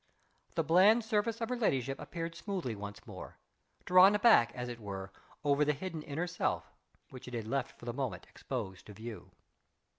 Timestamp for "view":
8.93-9.29